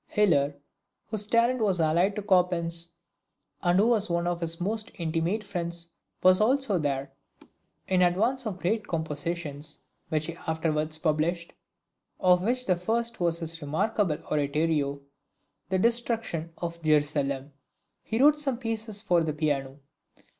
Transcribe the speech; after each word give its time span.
Hiller, 0.07 0.55
whose 1.11 1.27
talent 1.27 1.59
was 1.61 1.79
allied 1.79 2.15
to 2.15 2.23
Chopin's, 2.27 2.89
and 3.61 3.79
who 3.79 3.85
was 3.85 4.09
one 4.09 4.25
of 4.25 4.41
his 4.41 4.59
most 4.59 4.89
intimate 4.95 5.43
friends, 5.43 5.89
was 6.23 6.39
there 6.39 6.47
also. 6.47 7.07
In 7.87 8.01
advance 8.01 8.47
of 8.47 8.55
the 8.57 8.61
great 8.63 8.87
compositions 8.87 9.77
which 10.09 10.25
he 10.25 10.33
afterwards 10.47 10.97
published, 10.97 11.53
of 12.19 12.41
which 12.41 12.65
the 12.65 12.77
first 12.77 13.19
was 13.19 13.37
his 13.41 13.61
remarkable 13.61 14.17
Oratorio, 14.31 15.01
"The 15.69 15.77
Destruction 15.77 16.51
of 16.57 16.81
Jerusalem," 16.81 17.53
he 18.01 18.17
wrote 18.19 18.39
some 18.39 18.57
pieces 18.57 19.03
for 19.03 19.23
the 19.23 19.33
Piano. 19.33 19.77